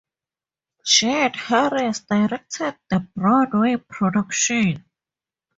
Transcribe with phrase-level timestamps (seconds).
[0.83, 4.83] Jed Haris directed the Broadway production.